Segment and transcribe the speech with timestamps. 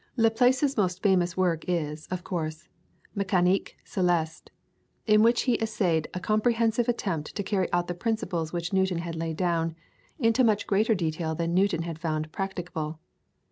[0.17, 2.67] Laplace's most famous work is, of course,
[3.15, 4.49] the "Mecanique Celeste,"
[5.05, 9.15] in which he essayed a comprehensive attempt to carry out the principles which Newton had
[9.15, 9.75] laid down,
[10.17, 12.99] into much greater detail than Newton had found practicable.